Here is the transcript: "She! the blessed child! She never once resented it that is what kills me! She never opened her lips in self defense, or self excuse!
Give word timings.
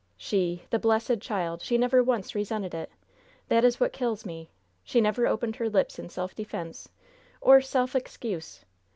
"She! 0.17 0.63
the 0.71 0.79
blessed 0.79 1.19
child! 1.21 1.61
She 1.61 1.77
never 1.77 2.01
once 2.01 2.33
resented 2.33 2.73
it 2.73 2.89
that 3.49 3.63
is 3.63 3.79
what 3.79 3.93
kills 3.93 4.25
me! 4.25 4.49
She 4.83 4.99
never 4.99 5.27
opened 5.27 5.57
her 5.57 5.69
lips 5.69 5.99
in 5.99 6.09
self 6.09 6.33
defense, 6.33 6.89
or 7.39 7.61
self 7.61 7.95
excuse! 7.95 8.65